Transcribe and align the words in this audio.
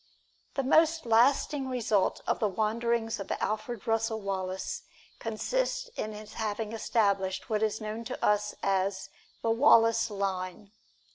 The 0.55 0.63
most 0.63 1.05
lasting 1.05 1.69
result 1.69 2.21
of 2.25 2.39
the 2.39 2.47
wanderings 2.49 3.19
of 3.19 3.31
Alfred 3.39 3.85
Russel 3.85 4.19
Wallace 4.19 4.81
consists 5.19 5.89
in 5.95 6.11
his 6.13 6.33
having 6.33 6.71
established 6.73 7.51
what 7.51 7.61
is 7.61 7.79
known 7.79 8.03
to 8.05 8.25
us 8.25 8.55
as 8.63 9.11
"The 9.43 9.51
Wallace 9.51 10.09
Line." 10.09 10.71